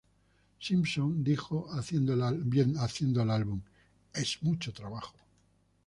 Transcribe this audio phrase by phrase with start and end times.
[0.59, 2.23] Simpson dijo haciendo el
[3.29, 3.61] álbum:
[4.11, 5.13] "Es mucho trabajo.